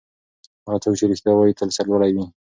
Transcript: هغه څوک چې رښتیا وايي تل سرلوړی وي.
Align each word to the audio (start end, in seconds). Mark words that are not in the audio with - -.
هغه 0.65 0.77
څوک 0.83 0.93
چې 0.99 1.05
رښتیا 1.11 1.31
وايي 1.35 1.53
تل 1.59 1.69
سرلوړی 1.75 2.11
وي. 2.15 2.25